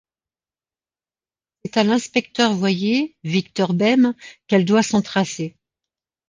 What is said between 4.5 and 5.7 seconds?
doit son tracé.